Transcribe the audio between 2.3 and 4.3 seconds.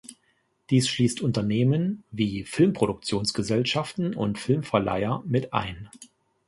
Filmproduktionsgesellschaften